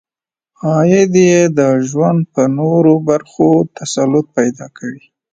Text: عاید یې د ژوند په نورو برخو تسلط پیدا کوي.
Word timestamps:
عاید 0.69 1.13
یې 1.29 1.41
د 1.57 1.59
ژوند 1.89 2.21
په 2.33 2.41
نورو 2.57 2.93
برخو 3.09 3.49
تسلط 3.77 4.25
پیدا 4.37 4.65
کوي. 4.77 5.03